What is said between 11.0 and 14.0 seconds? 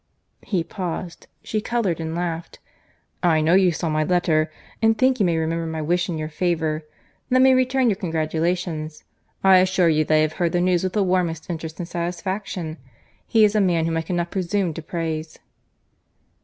warmest interest and satisfaction.—He is a man whom